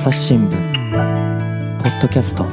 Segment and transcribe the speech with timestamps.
[0.00, 2.46] 朝日新聞ポッドキャスト。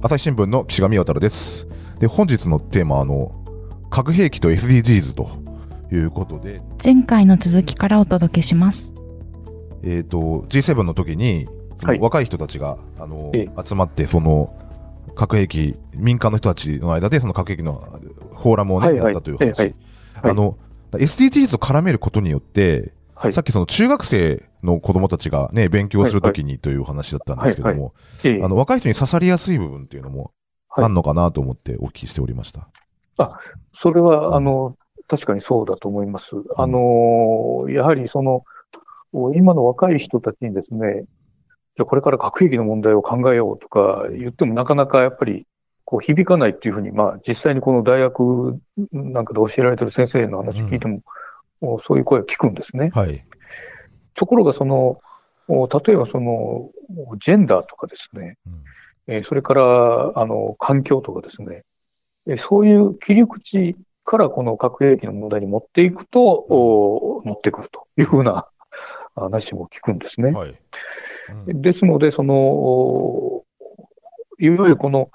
[0.00, 1.66] 朝日新聞の岸上渡です。
[1.98, 3.44] で、本日のテーマは、あの、
[3.90, 5.30] 核兵器と SDGs と
[5.92, 8.92] いうことで、前回の続きからお届けします。
[9.82, 11.48] えっ、と、G7 の時に、
[11.82, 11.98] はい。
[11.98, 14.56] 若い人たちが、あのええ、集まって、その、
[15.16, 17.82] 核兵器、民間の人たちの間で、その核兵器の
[18.36, 19.04] フォーラムをね、はいはい。
[19.06, 19.58] やったという話。
[19.58, 19.74] はい。
[20.22, 20.30] はい。
[20.30, 20.56] あの、
[20.98, 23.32] SDGs と絡めることによって、はい。
[23.32, 27.94] さっきその中学生の子供たちがね、勉強するときにという話だったんですけども、
[28.24, 28.42] ええ。
[28.42, 30.32] あの、若い人に刺さりやすい部分っていうのも
[30.68, 32.68] はいあんのかなと思ってお聞きしておりました。
[33.74, 34.76] それは、あの、
[35.08, 36.36] 確かにそうだと思います。
[36.56, 38.44] あの、やはりその、
[39.34, 41.04] 今の若い人たちにですね、
[41.76, 45.46] じゃあこれから核兵器の問題を考えようとか言ってもなかなかやっぱり
[45.90, 48.60] こう響かないっていうふうに、まあ実際にこの大学
[48.92, 51.02] なんかで教えられてる先生の話聞いても、
[51.60, 52.92] もうそういう声を聞くんですね。
[52.94, 53.24] はい。
[54.14, 55.00] ところがその、
[55.48, 56.70] お例えばその、
[57.18, 61.64] ジェンダーとかですね、うんえーそれから、あの、環境とかですね、
[62.28, 68.46] えーそういう切り口からこの核兵器の問題に持っていくと、お持ってくるというふうな
[69.16, 70.30] 話も聞くんですね。
[70.30, 70.50] はい。
[70.50, 73.44] うんですので、その、お
[74.38, 75.10] いわゆるこの、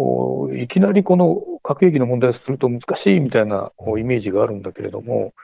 [0.00, 5.34] おいきなりこの核兵器の問題をすると難しいみたいなおイメージがあるんだけれども、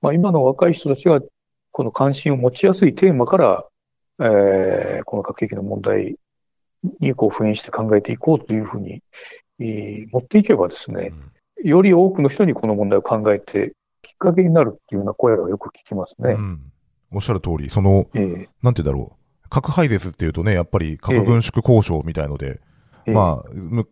[0.00, 1.20] まあ、今の若い人たちが
[1.72, 3.64] この関心を持ちやすいテーマから、
[4.20, 6.16] えーこの核兵器の問題
[7.00, 9.02] にこう普遍して考えていこうというふうに、
[9.58, 11.12] えー持っていけばですね、
[11.64, 16.34] より多くの人にこの問題を考えてきっかけになるっていうような声がよく聞きますね。
[16.34, 16.60] うん
[17.12, 19.48] おっしゃる通り、その、えーなんてだろう。
[19.48, 22.73] 核廃絶っていうとね、やっぱり核軍縮交渉みたいので、えー
[23.12, 23.86] まあ、む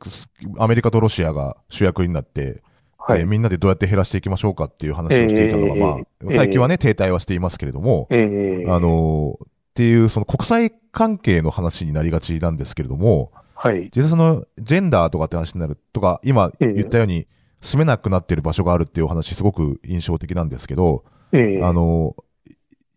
[0.58, 2.62] アメリカとロシアが主役になって、
[2.98, 3.20] はい。
[3.20, 13.90] えーみんなでどうやって減らしていきましょうかっていう話をしていたのが、えーまあ、えー最近はね、停滞はしていますけれども、えーあのーっていう、その国際関係の話になりがちなんですけれども、はい。
[13.94, 16.72] 実際その、ジェンダーとかって話になるとか、今ええ。
[16.74, 17.26] 言ったように、
[17.62, 22.14] 住めなくなっている場所があるっていうお話、すごく印象的なんですけど、えーあの、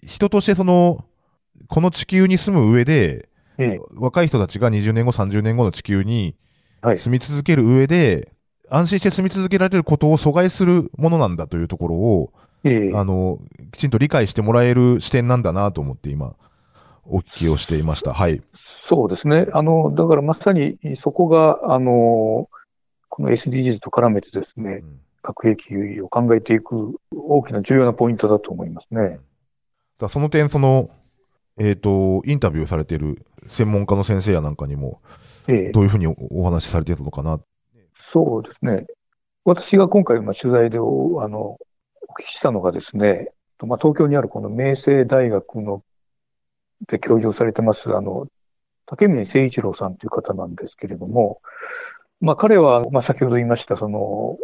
[0.04, 1.06] 人としてその、
[1.68, 6.36] この地球に住む上で、えー若い人たちが20年後、30年後の地球に
[6.82, 8.32] はい住み続ける上で、
[8.70, 12.34] 安心して住み続けられることを阻害するものなんだというところを、
[12.64, 13.40] えーあの、
[13.72, 16.36] きちんと理解してもらえる視点なんだなと思って今、
[17.06, 18.14] お聞きをしていました。
[18.14, 18.42] はい。
[18.56, 19.48] そうですね。
[19.54, 22.50] あの、だからまさにそこが、あの、
[23.10, 24.84] この SDGs と絡めてですね、
[25.22, 29.20] 核兵器を考えていく大きな重要なポイントだと思いますね。
[29.98, 30.90] だその点、その、
[31.58, 35.02] えっ、と、インタビューされている専門家の先生やなんかにも、
[35.48, 37.40] ええどういうふうにおお話しされていたのかな。
[38.12, 38.86] そうですね。
[39.44, 41.58] 私が今回、まあ、取材でおあのお
[42.20, 43.30] 聞きしたのがですね、
[43.66, 45.84] まあ、東京にあるこの明星大学の
[46.88, 48.28] で教授をされてます、あの、
[48.86, 51.42] 竹峰誠一郎さんという方なんですけれども、
[52.22, 54.38] まあ、彼は、まあ、先ほど言いました、その、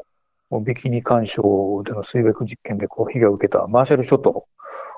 [0.63, 4.47] ビキニ干渉での水爆実験でこう被害を受けたマーシャル諸島、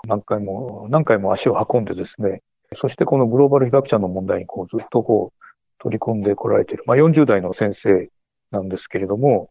[0.07, 2.41] 何回も、何回も足を運んでですね、
[2.75, 5.43] そしてこのグローバル被爆者の問題にこうずっとこう
[5.79, 8.09] 取り込んでこられている、まあ、40代の先生
[8.51, 9.49] なんですけれども、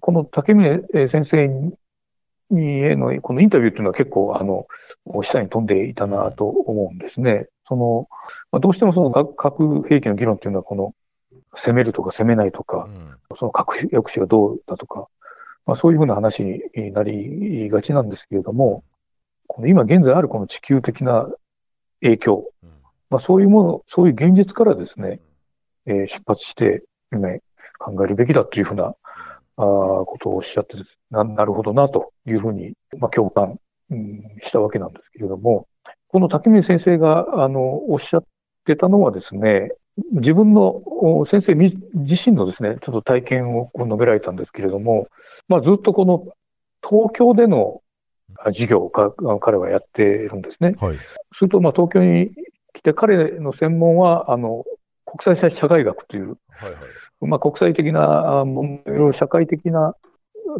[0.00, 1.48] この竹峰えー先生
[2.50, 4.66] にへのこのインタビューっていうのは結構あの、
[5.22, 7.46] 下に飛んでいたなと思うんですね。
[7.66, 8.08] その、
[8.52, 10.94] まあ、どうしてもその核核兵器の議論っていうのはこの
[11.54, 12.88] 攻めるとか攻めないとか、
[13.38, 15.08] その核抑止がどうだとか、
[15.66, 18.84] まあ、そういうふうな話になりがちなんですけれども、
[19.48, 21.28] この今現在あるこの地球的な
[22.00, 22.44] 影響、
[23.10, 25.20] まあ、そういうもの、そういう現実からですね、
[25.86, 27.40] えー出発して、ね、
[27.78, 28.94] 考えるべきだというふうな
[29.56, 29.64] あー
[30.04, 30.98] ことをおっしゃってです。
[31.10, 33.58] な、なるほどなというふうに、まあ、共感、
[33.90, 35.66] うんしたわけなんですけれども、
[36.08, 38.24] この竹峰先生が、あの、おっしゃっ
[38.64, 39.72] てたのはですね、
[40.12, 45.08] 自分のお先生み自身のですね、ちょっと体験を述べられたんですけれども、
[45.48, 46.26] まあ、ずっとこの
[46.86, 47.82] 東京での
[48.36, 50.74] あ授業をか彼はやっているんですね。
[50.78, 50.96] はい。
[51.32, 52.30] すると、まあ、東京に
[52.72, 54.64] 来て、彼の専門は、あの、
[55.06, 57.26] 国際社会学という、はいはい。
[57.26, 59.94] まあ、国際的な、いろいろ社会的な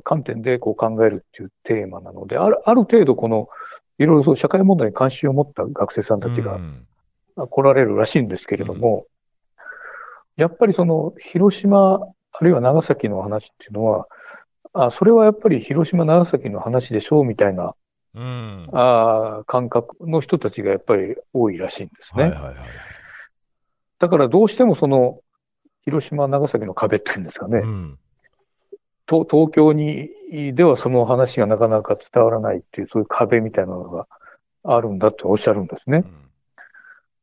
[0.05, 3.49] 観点でこう考えるっていうテーマなので、あるある程度この、
[3.99, 6.87] いろいろそう社会問題に関心を持った学生さんたちがうん
[7.47, 9.06] 来られるらしいんですけれども、
[10.37, 12.00] やっぱりその広島、
[12.32, 14.09] あるいは長崎の話っていうのは、
[14.87, 17.75] あそれはやっぱり広島、長崎の話でしょうみたいな
[18.15, 18.69] うん。
[18.73, 22.25] あ感覚の人たちがやっぱり多いらしいんですね。
[22.25, 22.55] はいはいはい。
[23.99, 25.21] だからどうしてもその
[25.85, 27.99] 広島、長崎の壁っていうんですかね、うん。
[29.07, 30.11] と東京に、
[30.55, 34.07] ではその話がなかなか伝わらないっていう、そういう壁みたいなのが
[34.65, 36.05] あるんだとおっしゃるんですね。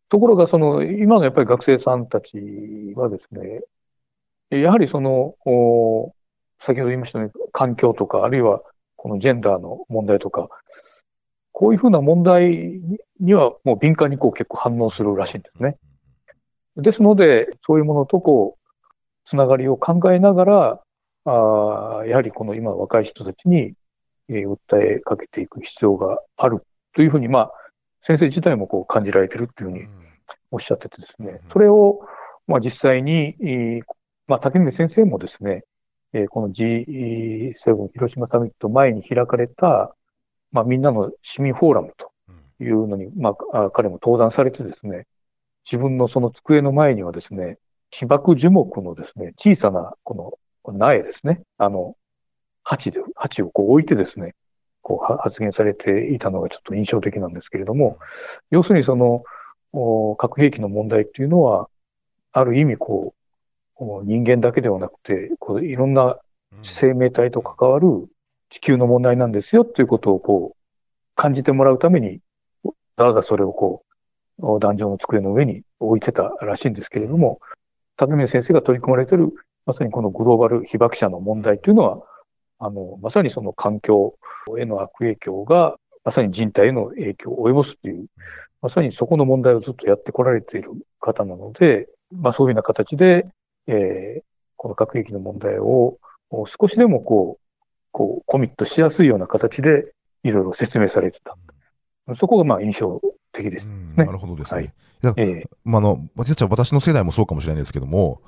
[0.09, 2.37] ところが、その、今のやっぱり学生さんたち
[2.95, 3.61] はですね、
[4.61, 5.35] やはりその、
[6.59, 8.61] 先ほど言いましたように、環境とか、あるいは
[8.95, 10.49] このジェンダーの問題とか、
[11.51, 12.81] こういうふうな問題
[13.19, 15.77] にはもう敏感にこう結構反応するらしいんですね。
[16.77, 18.65] ですので、そういうものとこう、
[19.25, 20.81] つながりを考えながら、
[21.25, 23.73] あやはりこの今の若い人たちに、
[24.29, 26.63] えー、訴えかけていく必要がある
[26.93, 27.51] というふうに、まあ、
[28.01, 29.85] 先生自体もこう感じられてるっていうふうに
[30.51, 32.01] おっしゃっててですね、それを、
[32.47, 33.81] まあ実際に、えー、
[34.27, 35.63] まあ竹峰先生もですね、
[36.15, 39.93] えー、この G7 広島サミット前に開かれた、
[40.53, 42.13] まあみんなの市民フォーラムと
[42.63, 45.07] いうのに、まあ彼も登壇されてですね、
[45.69, 47.57] 自分のその机の前にはですね、
[47.91, 51.97] 被爆樹木のですね、小さなこの苗ですね、あの、
[52.63, 54.35] 鉢で、鉢をこう置いてですね、
[54.81, 57.99] こう発言されていたのがちょっと印象的なんですけれども、
[58.51, 59.25] 要するにその、
[60.17, 61.67] 核兵器の問題っていうのは、
[62.31, 63.14] ある意味こう、
[63.79, 66.17] 人間だけではなくて、こういろんな
[66.63, 68.07] 生命体と関わる
[68.49, 70.57] 地球の問題なんですよっていうことをこう、
[71.15, 72.19] 感じてもらうために、
[72.63, 73.83] わざわざそれをこ
[74.39, 77.39] う、壇上の机の上に置いてたらしいんですけれども、
[77.97, 79.33] 竹宮先生が取り組まれている、
[79.65, 82.01] まさにこのグローバル被爆者の問題というのは、
[82.59, 84.15] あの、まさにその環境
[84.57, 88.05] への悪影響が、まさに人体への影響を及ぼすという、
[88.61, 93.27] まさにそこの問題をずっとやってこられている方なので、まあそういうような形で、
[93.67, 94.23] えー、
[94.57, 95.97] この核兵器の問題を
[96.45, 97.45] 少しでもこう、
[97.91, 101.37] こう、コミットしやすいような形でいろいろ説明されてた。
[102.13, 103.01] そこがまあ印象
[103.31, 104.73] 的です、ね、なるほどですね。
[105.01, 108.21] はい、えー、まあ、あの、私の世代もそうかもしれないですけども、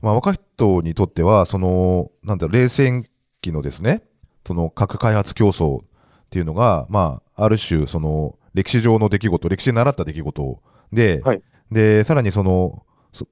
[0.00, 3.06] まあ、若い人にとっては、その、なんだろう、冷戦
[3.40, 4.02] 期のですね、
[4.46, 5.86] その核開発競争っ
[6.30, 10.62] ていうのが、まあ、ある種、その、歴史上の出来事、歴史で習った出来事
[10.92, 12.84] で、はい、で、さらにその、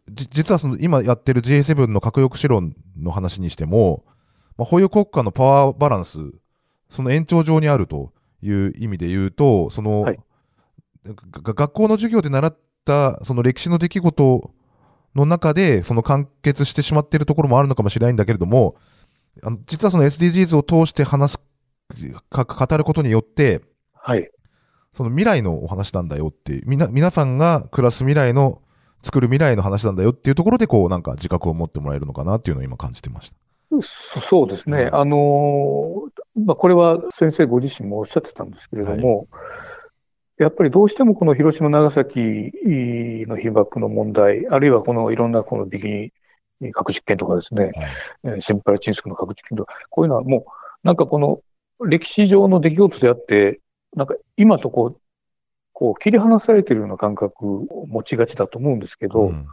[0.08, 4.04] 実はその今やってる G7 の核抑止論の話にしても、
[4.58, 6.18] まあ、保有国家のパワーバランス、
[6.90, 8.12] その延長上にあると
[8.42, 10.18] いう意味で言うと、その、はい、
[11.42, 14.50] 学校の授業で習ったその歴史の出来事
[15.14, 18.76] の中で、その完結してしまっているところもあるのかもしれないんだけれども、
[19.42, 21.40] あの実はその SDGs を通して話す、
[22.30, 23.62] 語ることによって、
[23.94, 24.30] はい。
[24.92, 28.60] その未来のお話なんだよってみな、皆さんが暮らす未来の、
[29.02, 33.36] 作る未来の話なんだよっていうところで、こう、なんか自覚を持ってもらえるのかなっていうのを今感じてました。
[33.82, 34.90] そうですね。
[34.92, 39.26] あのまあ、これは先生ご自身もおっしゃってたんですけれども、はい
[40.40, 42.18] やっぱりどうしてもこの広島、長崎
[43.28, 46.12] の被爆の問題、あるいはこのいろんなこのビキ
[46.62, 47.72] ニ核実験とかですね、
[48.22, 50.44] はい、センパラチンスクの核実験とか、こういうのはもう、
[50.82, 51.42] なんかこの
[51.86, 53.60] 歴史上の出来事であって、
[53.94, 54.99] なんか今とこう、
[55.80, 59.46] こう切り離されているような感覚を持ちがちだと思うんですけど、うん、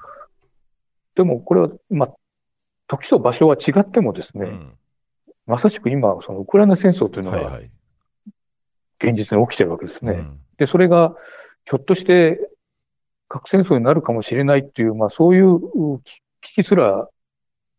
[1.16, 2.10] でもこれは、まあ、
[2.86, 4.74] 時と場所は違ってもですね、うん、
[5.46, 7.62] まさしく今、そのウクライナ戦争というのが
[9.02, 10.12] 現実に起きてるわけですね。
[10.12, 11.16] はいはい、で、それが
[11.64, 12.38] ひょっとして
[13.30, 15.62] 核戦争になるかもしれないっていう、まあそういう
[16.42, 17.08] 危機すら、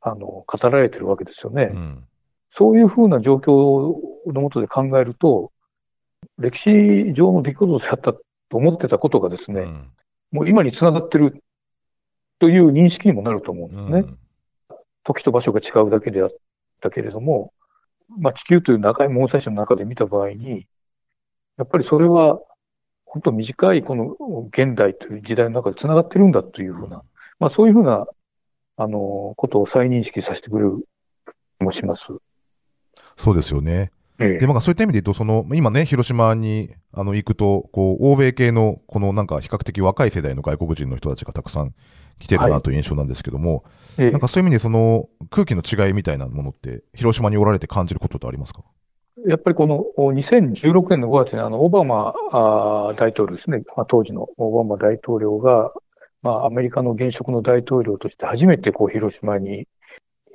[0.00, 1.65] あの、語られてるわけですよね。
[1.65, 2.05] うん、
[2.50, 3.95] そういうふうな状況
[4.33, 5.53] のもとで考えると、
[6.38, 8.14] 歴史上の出来事だった
[8.49, 9.90] と思ってたことがですね、うん、
[10.33, 11.43] もう今につながってる
[12.38, 13.99] という認識にもなると思うんですね。
[14.00, 14.19] うん、
[15.05, 16.28] 時と場所が違うだけであっ
[16.81, 17.52] たけれども、
[18.19, 20.67] まあ、地球という長い物差しの中で見た場合に、
[21.57, 22.40] やっぱりそれは、
[23.05, 24.17] 本当短いこの
[24.50, 27.02] 現代という時代の中で繋がってるんだというふうな、
[27.38, 28.07] まあそういうふうな
[28.81, 30.87] あの、ことを再認識させてくれる
[31.59, 32.12] もします。
[33.17, 33.90] そうですよね。
[34.20, 41.72] ええ、で、まあ、そういった意味で言うと、その、今ね、広島に、あの、行くと、こう、欧米系の、この、なんか、比較的若い世代の外国人の人たちがたくさん
[42.18, 43.64] 来てるなという印象なんですけども、
[43.96, 48.62] はい、なんかそういう意味で、その、空気の違いみたいなものって、広島におられて感じることってありますか？
[49.26, 52.14] やっぱりこの2016年の5月にあのオバマ
[52.94, 55.72] 大統領ですね、まあ、当時のオバマ大統領が
[56.22, 59.66] まあ、アメリカの現職の大統領として初めてこう広島に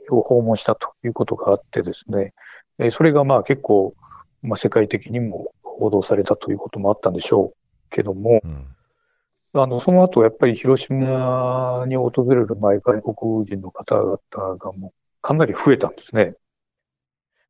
[0.09, 2.33] を訪問したということがあってですね、
[2.80, 3.96] えそれがまあ結構、
[4.42, 8.65] まあ、世界的にも報道されたということもあったんでしょうけども、うん、
[9.53, 14.18] あの、その後やっぱり広島に訪れる前外国人の方々
[14.58, 16.36] がもうかなり増えたんですね。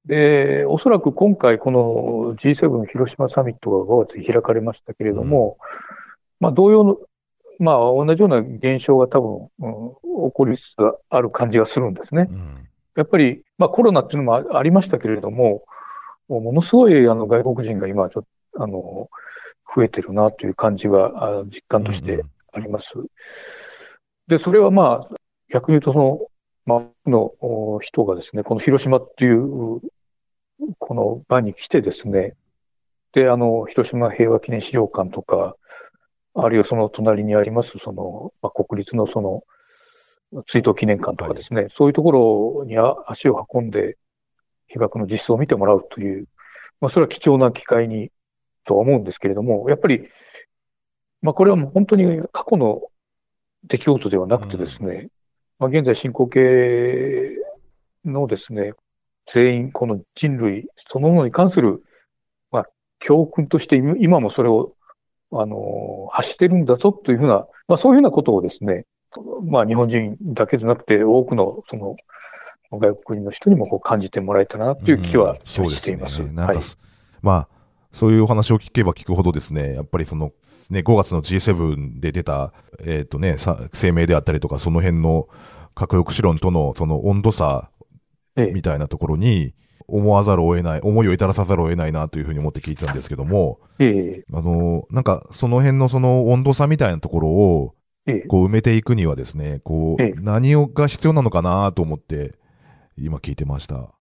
[0.06, 5.68] で、おそらく今回この G7 広島サミットが5月に開かれましたけれども、うん、
[6.40, 6.98] まあ同様の
[7.60, 10.78] まあ、同じような現象が多分、うん、起こりつつ
[11.10, 12.28] ある感じがするんですね。
[12.30, 15.64] うん、やっぱり、まあコロナっていうのもありましたけれども、
[16.28, 18.24] ものすごいあの外国人が今ちょっ
[18.54, 19.10] と、あの、
[19.76, 22.94] 増えてるなという感じは実感としてあります。
[22.96, 23.08] うんうん、
[24.28, 25.16] で、それはまあ、
[25.50, 26.20] 逆に言うとその、
[26.66, 29.82] まあ、の人がですね、この広島っていう、
[30.80, 32.36] この場に来てですね、
[33.14, 35.56] で、あの、広島平和記念資料館とか、
[36.36, 39.44] あるいはその隣にあります、その、まあ、国立のその、
[40.48, 43.98] 追悼記念館とかですね、はい、そういうところに足を運んで、
[44.68, 46.28] 被爆の実相を見てもらうという、
[46.82, 48.12] まあ、それは貴重な機会に、
[48.66, 50.08] とは思うんですけれども、やっぱり、
[51.22, 52.82] まあ、これはもう本当に過去の
[53.66, 55.10] 出来事ではなくてですね、うん、
[55.60, 57.38] まあ、現在進行形
[58.06, 58.74] のですね、
[59.26, 61.84] 全員、この人類そのものに関する、
[62.52, 64.74] まあ、教訓として今もそれを、
[65.32, 68.86] あの、発してるんだぞというふうな、まあ、そういうふうなことをですね、
[69.44, 71.96] まあ、日本人だけでなくて、多くの、その、
[72.72, 76.24] 外国の人にもこう感じてもらえたらなという気はしています。
[76.24, 76.58] うん、すね、はい、
[77.22, 77.48] まあ、
[77.92, 80.32] そういうお話を聞けば聞くほどですね、やっぱりその、
[80.72, 82.52] ね、5月の G7 で出た、
[82.82, 83.38] えっ、ー、とね、
[83.80, 85.28] 声明であったりとか、その辺の
[85.76, 87.70] 核抑止論とのその温度差
[88.36, 89.54] みたいなところに、
[89.88, 97.76] 思わざるを得ない、思いを至らさざるを得ないなというふうに思って聞いてたんですけども、えあの、なんかその辺のその温度差みたいなところを、
[98.28, 102.36] こう埋めていくにはですね、こう、何をが必要なのかなと思って、
[102.98, 103.92] 今聞いてました。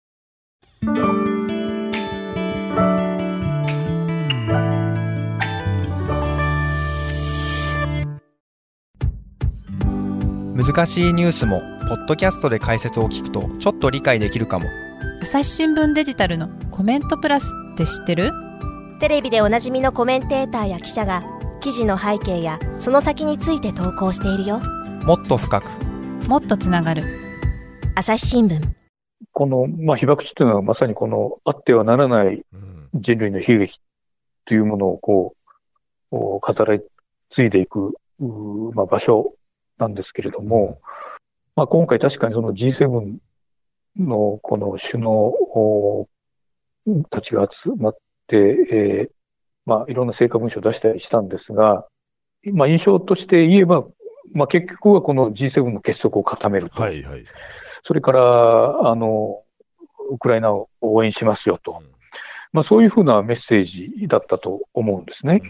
[10.55, 14.65] 難しいニュースもポッドキャストで解説を聞くとちょっと理解できるかも。
[15.21, 18.31] 朝日新聞デジタルのコメントプラスって知ってる？
[18.99, 21.23] テレビでおなじみのコメンテーターや記者が
[21.63, 24.59] 記事の背景やその先について投稿しているよ。
[25.05, 25.65] もっと深く。
[26.27, 27.05] もっとつながる。
[27.95, 28.59] 朝日新聞。
[29.31, 32.43] この、まあ、被爆地というのはまさにこのあってはならない
[32.93, 33.79] 人類の悲劇
[34.43, 35.37] というものをこ
[36.11, 36.81] う語り
[37.29, 39.33] 継いでいく、まあ、場所
[39.77, 40.81] なんですけれども、
[41.55, 43.15] まあ、今回確かにその G7
[43.99, 46.07] のこの首脳
[47.09, 48.37] たちが集まって、
[48.69, 49.22] えー、
[49.65, 51.85] まあ、いろんな成果文書を出したりしたんですが、
[52.51, 53.85] まあ、印象として言えば、
[54.33, 56.81] まあ、結局はこの G7 の結束を固めると。
[56.81, 57.25] はいはい。
[57.83, 59.43] それから、あの、
[60.09, 61.81] ウクライナを応援しますよと。
[62.51, 65.41] まあ、そういうふうなメッセージだったと思うんですね。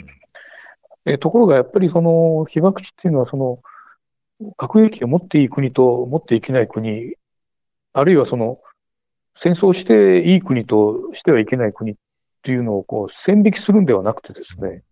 [1.05, 3.59] うん、えところがやっぱりその被爆地っていうのはその
[4.57, 7.15] 核兵器を持っていい国と持っていけない国、
[7.93, 8.59] あるいはその
[9.35, 11.95] 戦争していい国としてはいけない国っ
[12.43, 14.83] ていうのをこう線引きするんではなくてですね、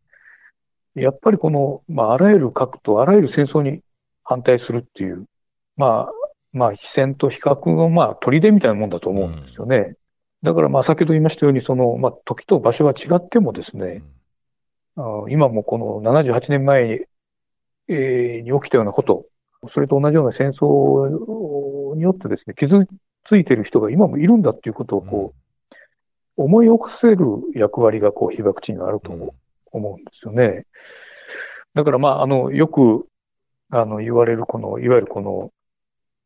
[0.95, 3.81] やっぱりこの、まあ、あらゆる核とあらゆる戦争に
[4.23, 5.25] 反対するっていう、
[5.77, 6.11] まあ、
[6.53, 9.77] まあ、非戦と比較の、まあ、砦みたいなもんだと思うんですよね。
[9.77, 9.95] うん、
[10.43, 14.03] だから、まあ、先ほど言いましたように、その、まあ、時と場所が違ってもですね、
[14.97, 16.99] うん、今もこの78年前に、
[17.87, 19.25] えー、に起きたようなこと、
[19.69, 22.85] それと同じような戦争によってですね、傷
[23.23, 25.40] ついてる人が今もいるんだっていうことをこう、
[26.43, 30.03] 思い起こせる役割がこう被爆地にあると思うん。
[30.03, 30.65] ですよね。
[31.73, 33.07] だからまあ、あの、よく、
[33.69, 35.51] あの、言われるこの、いわゆるこの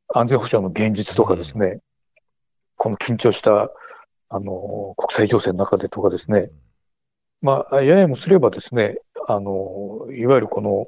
[0.07, 1.79] 安全保障の現実とかですね、
[2.77, 3.69] この緊張した、
[4.29, 6.49] あの、国際情勢の中でとかですね、
[7.41, 10.87] まあ、ややもすればですね、あの、いわゆるこの、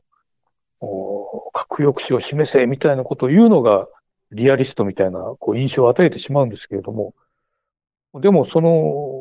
[1.54, 3.88] 核抑止を示せみたいなことを言うのが
[4.32, 7.16] リアリストみたいなこう印象を与えてしまうんですけれども、
[8.22, 9.17] でもその、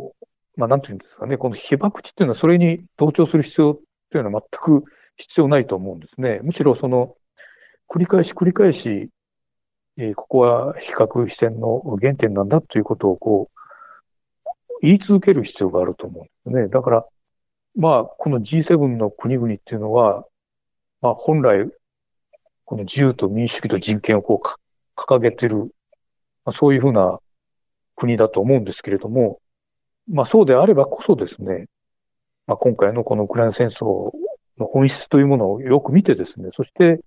[0.56, 3.78] まあなんていうんですかね、この被爆地っていうのはそれに同調する必要っ
[4.10, 4.84] ていうのは全く
[5.16, 6.40] 必要ないと思うんですね。
[6.42, 7.14] むしろその、
[7.88, 9.10] 繰り返し繰り返し、
[9.98, 13.56] えー、ここは比較非戦の原点なんだということをこう、
[14.82, 16.68] 言い続ける必要があると思うんですね。
[16.68, 17.06] だから、
[17.76, 20.25] まあ、この G7 の国々っていうのは、
[21.00, 21.70] まあ、本来、
[22.64, 25.66] この自由と民主主義と人権をこう掲げてる、ま
[26.46, 27.18] あ、そういうふうな
[27.94, 29.40] 国だと思うんですけれども、
[30.08, 31.66] まあそうであればこそですね、
[32.46, 34.12] まあ今回のこのウクライナ戦争
[34.58, 37.00] の本質というものをよく見てですね、そして、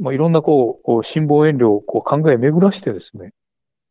[0.00, 3.32] まあいろんなこう、辛抱遠慮をこう考え巡らしてですね、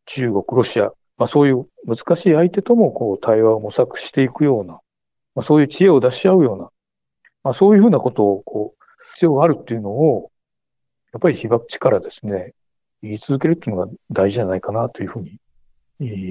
[0.06, 0.86] 中国、ロシア、
[1.18, 4.80] まあそういう難しい相手ともこう対話を模索していくような、
[5.36, 6.70] まあそういう知恵を出し合うような、
[7.44, 10.32] まあそういうふうなことをこう必要があるっていうのを、
[11.12, 12.54] やっぱり被爆地からですね、
[13.02, 15.38] 言い続けるっていうのが大事じゃないかなというふうに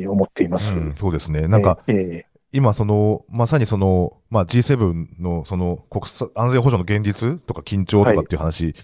[0.09, 0.73] 思っています。
[0.73, 1.49] うん、そうですね。
[1.49, 8.75] なんか、えー、今その、まさにその、まあ G7 のその国際安全保障の現実とか緊張とかっていう話、はい、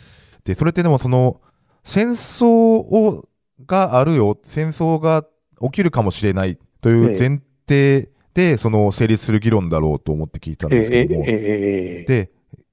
[0.45, 1.41] で、それってでもその、
[1.85, 3.29] 戦争を
[3.67, 5.25] があるよ、戦争が
[5.61, 12.31] 起きるかもしれないという前提で、その成立する議論だろうと思って聞いたんですけども、で、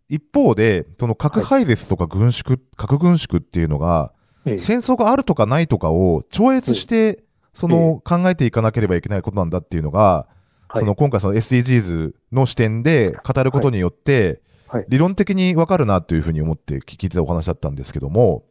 [0.07, 4.13] 一方で、その核廃絶とか軍縮、核軍縮っていうのが、
[4.45, 7.23] 戦争があるとかないとかを超越して、
[7.55, 10.27] その考えていかなければいけないことなんだっていうのが、
[10.75, 14.41] その今回その SDGs の視点で語ることによって、
[14.89, 18.43] 理論的にわかるなというふうに思って聞いてたお話だったんですけども、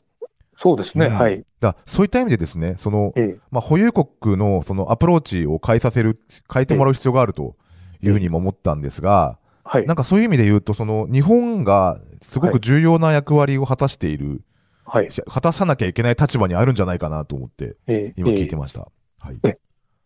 [0.57, 1.45] そうですね、うん、はい。
[1.61, 6.21] だそういった意味でですね、その、ええ、まあ、保有国のそのアプローチを変えさせる、
[6.53, 7.57] 変えてもらう必要があると
[8.01, 9.87] いうふうにも思ったんですが、はい。
[9.87, 14.43] なんかそういう意味で言うと、その日本がすごく重要な役割を果たしている、
[14.85, 15.09] はい。
[15.09, 17.77] 果たさなきゃいけない立場にあるんじゃないかなと思って、
[18.17, 18.89] 今聞いてました。
[19.19, 19.59] はい。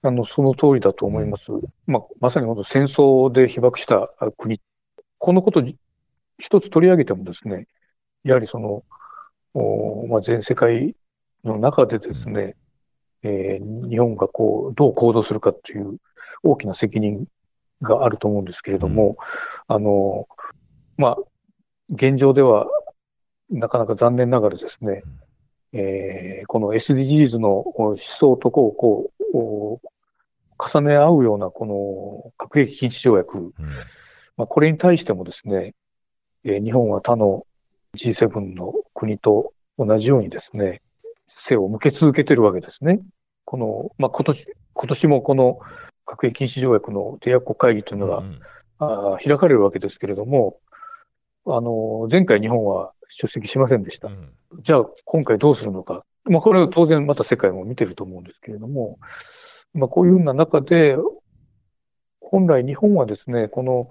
[0.02, 1.50] あの、その通りだと思います。
[1.50, 4.60] うん、まあ、まさに本当戦争で被爆した国、
[5.18, 5.62] このこと
[6.38, 7.66] 一つ取り上げてもですね、
[8.22, 8.84] やはりその、
[9.54, 10.94] おまあ、全世界
[11.44, 12.54] の中でですね、
[13.24, 15.96] えー、日本がこう、どう行動するかという
[16.44, 17.26] 大きな責任
[17.82, 19.16] があると思うんですけれども、
[19.68, 20.28] うん、あの、
[20.96, 21.16] まあ、
[21.90, 22.66] 現状では
[23.50, 25.02] なかなか残念ながらですね、
[25.72, 29.88] えー、この SDGs の思想とこう、こう、
[30.58, 33.52] 重ね合うようなこの核兵器禁止条約、うん、
[34.36, 35.74] まあ、これに対してもですね、
[36.44, 37.46] えー、日本は他の
[37.96, 40.82] G7 の国と同じようにですね、
[41.28, 43.00] 背を向け続けてるわけですね。
[43.44, 45.58] この、まあ、今年、今年もこの
[46.04, 48.40] 核兵器禁止条約の締約国会議というのが、うん、
[48.78, 50.58] あ開かれるわけですけれども、
[51.46, 54.08] あの、前回日本は出席しませんでした。
[54.08, 56.04] うん、じゃあ、今回どうするのか。
[56.24, 58.98] まあ、これは当然また世界も見てると思うんですけれども、
[59.74, 60.96] まあ、こういうふうな中で、
[62.20, 63.88] 本来日本はですね、この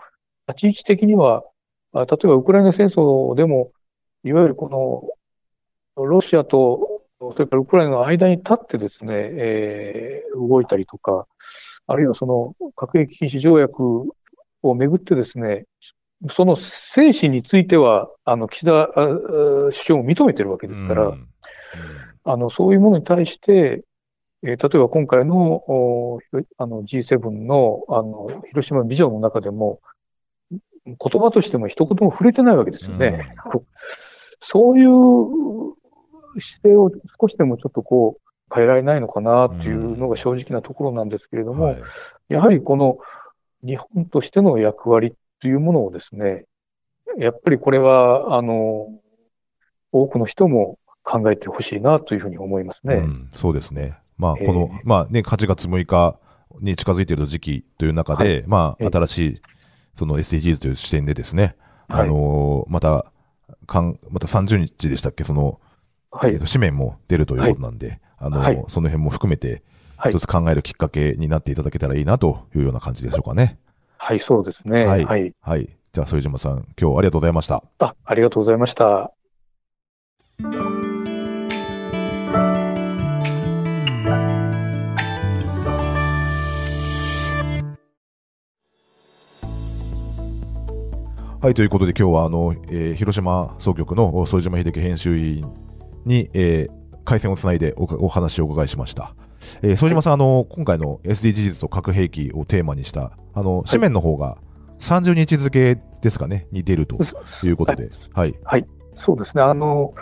[0.48, 1.44] 立ち位置的には、
[1.94, 3.72] 例えばウクライナ戦争でも、
[4.24, 4.70] いわゆるこ
[5.96, 11.26] の、ロシアと、それからウクライナの間に立ってですね、えー、動いたりとか、
[11.88, 14.04] あるいはその核兵器禁止条約
[14.62, 15.66] をめぐってですね、
[16.30, 21.14] その精神については、あの、岸田首相も認めてるわけですから、うん。
[21.14, 21.28] うん、
[22.24, 23.84] あの、そういうものに対して、
[24.44, 25.64] えー、例えば今回の
[26.58, 29.80] あの G7 のあの広島ビジョンの中でも、
[30.86, 33.36] 言葉としても一言も触れてないわけですよね。
[33.54, 33.62] うん、
[34.40, 41.82] そういう姿勢を少しでもちょっとこう変えられないのかなっていうのが正直なところなんですけれども、うんはい、
[42.30, 43.00] やはりこの
[43.64, 46.46] 日本としての役割っていうものをですね、
[47.18, 48.88] やっぱりこれは、あの、
[49.92, 52.96] 多くの人も考えてほしいなというふうに思いますね。
[52.96, 53.98] うん、そうですね。
[54.18, 56.20] まあ、この、えー、まあね、8月6日
[56.60, 59.42] に近づいている時期という中で、はい、まあ、新しい、
[59.98, 61.56] その SDGs という視点でですね、
[61.88, 63.12] はい、あのー、また、
[63.66, 65.60] かん、また30日でしたっけ、その、
[66.12, 69.64] はい、えー、と紙面も出るということなんで、あのー、その辺も含めて、
[70.06, 73.58] 一つ考えるきっかけになっていただけたらいいなというような感じでしょうかね。
[73.98, 74.86] はい、そうですね。
[74.86, 75.06] はい。
[75.06, 75.34] はい。
[75.42, 77.64] はい、じゃあ、副島さん、今日ありがとうございました。
[77.80, 79.12] あ、ありがとうございました。
[91.40, 95.48] はい、ということで今日はあの、えー、広島総局の副島秀樹編集員
[96.04, 99.14] に、えー、回線をつないでおお話をお伺いしました。
[99.62, 104.38] えー、副島さん、あの、今回の SDGs と核兵器をテーマにした、あの、紙面の方が
[104.80, 106.98] 30日付ですかね、に出ると
[107.44, 107.90] いうことで。
[108.14, 108.36] はい。
[108.44, 108.66] はい。
[108.94, 109.44] そうですね。
[109.44, 109.94] あの、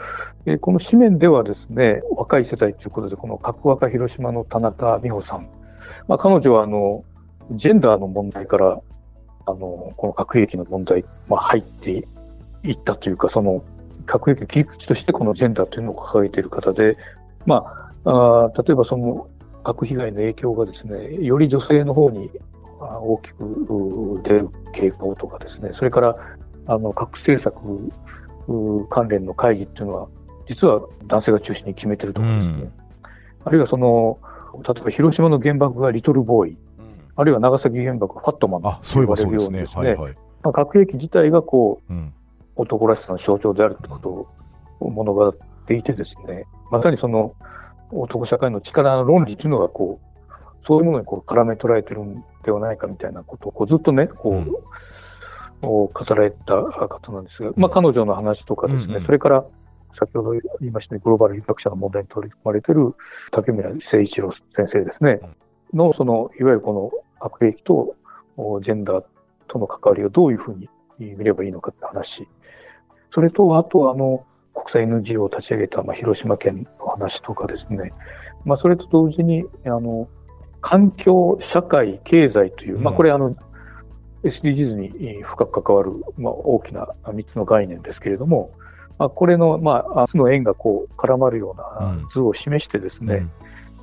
[0.45, 5.49] えー、この紙面ではですね、若い世代ということで、この核若広島の田中美穂さん。
[6.07, 7.03] まあ、彼女は、あの、
[7.51, 8.79] ジェンダーの問題から、
[9.47, 12.07] あの、この核兵器の問題、まあ、入って
[12.63, 13.63] いったというか、その、
[14.05, 16.97] 核兵器の切り口としてこのジェンダーというのを掲げている方で、
[17.45, 19.27] まあ、あ例えばその
[19.63, 22.29] 核被害の影響がですね、より女性の方に
[22.79, 26.15] 大きく出る傾向とかですね、それから
[26.67, 27.55] あの核政策
[28.89, 30.07] 関連の会議っていうのは、
[30.45, 32.71] 実は男性が中心に決めてるとかですね、うん、
[33.45, 34.19] あるいはその、
[34.53, 36.57] 例えば広島の原爆がリトルボーイ、
[37.15, 39.95] あるいは長崎原爆、ファットマンと呼ばれるようにですね、
[40.43, 42.13] まあ、核兵器自体がこう、うん、
[42.55, 44.09] 男らしさの象徴であるということ
[44.79, 45.35] を物語っ
[45.67, 47.33] ていてですね、まさにその
[47.91, 54.45] 男社会の力の論理というのがこう、そういうものにこう絡め捉えてるんではないかみたいなことをこうずっとね、こう、うん、
[55.61, 59.45] 語られた方なんですが、まあ彼女の話とかですね、うんうん、それから
[59.93, 62.95] 先ほど言いましたね、グローバル被爆者の問題に取り組まれている
[63.31, 65.19] 竹村誠一郎先生ですね、
[65.73, 67.95] の、その、いわゆるこの核兵器と
[68.61, 69.05] ジェンダー
[69.47, 70.69] との関わりをどういうふうに
[70.99, 72.27] 見ればいいのかって話。
[73.11, 77.93] それと、あと、あの、国際 NGO を立ち上げた、まあ、広島県の話とかですね、
[78.45, 80.07] まあ、それと同時に、あの、
[80.61, 83.35] 環境、社会、経済という、まあ、これ、あの、
[84.23, 88.51] SDGs に深く関わる、まあ、大きな3つの概念ですけれども、
[88.97, 93.31] まあ、これの、まあ、つの円がこう絡まるような図を示してですね、うん、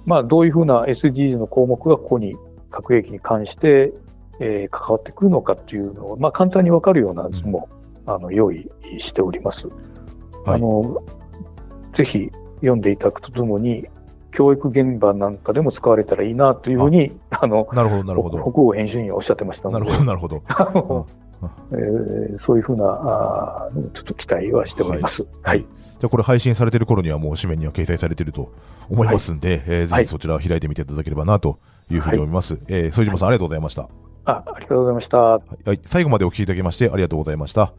[0.06, 2.34] まあ、どういうふうな SDGs の項目がここに
[2.70, 3.92] 核兵器に関して、
[4.40, 7.68] えー、関わってくるのかっていうのを、まあ、簡単にわかるような図も、
[8.06, 9.68] うん、あの用意しております。
[10.44, 11.02] はい、あの
[11.92, 13.86] ぜひ読んでいただくとともに、
[14.32, 18.40] 教育現場なんかでも使われたらいいなというふうに、あの、なるほど、なるほど。
[18.40, 20.42] 北欧編集員はおっしゃってましたなるほど、なるほど。
[21.72, 25.22] えー、そういうふうなあちょっと期待はしております。
[25.22, 25.32] はい。
[25.42, 28.52] はい、じゃあこれ配信されてる頃にはもう紙面には掲載されていると
[28.88, 31.58] 思いますんで、はい、えー、ぜひそちらを開いてみていただければなと
[31.90, 32.54] いうふうに思います。
[32.54, 33.88] はい、えー、副島さんありがとうございました。
[34.24, 35.18] あ、ありがとうございました。
[35.18, 35.40] は
[35.72, 37.72] い、最後までお聞きいただきましてありがとうございました。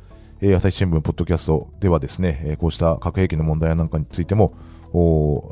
[0.46, 4.54] えー、朝日新聞ポッドキャストではですね、えー、こうした核兵器の問題なんかについても、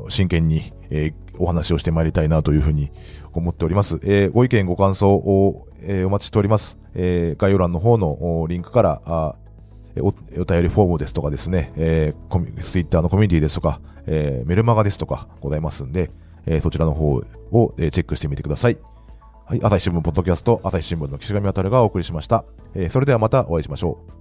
[0.10, 2.91] 真剣に、えー、お話をしてまいりたいなというふうに
[3.32, 4.01] 思っております。
[4.04, 6.77] えー、ご意見ご感想を、えー、お待ちしております。
[6.93, 9.36] えー、概要欄の方のリンクからあ
[9.97, 10.12] おお
[10.43, 16.12] 便りフォームですとかですね、えー、ツイッターのコミュニティですとか、えー、メルマガですとかございますんで、
[16.45, 18.77] えー、そちらの方を、えー、チェックしてみてください。
[19.45, 22.43] はい、朝日新聞ポッドキャスト、朝日新聞の岸上渡がお送りしました。
[22.75, 24.20] えー、それではまたお会いしましょう。